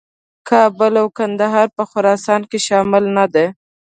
کابل 0.49 0.93
او 1.01 1.07
کندهار 1.17 1.67
په 1.77 1.83
خراسان 1.91 2.41
کې 2.49 2.59
شامل 2.67 3.03
نه 3.17 3.25
دي. 3.33 3.47